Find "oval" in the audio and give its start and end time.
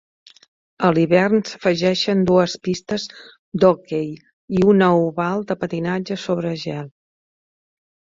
4.87-5.45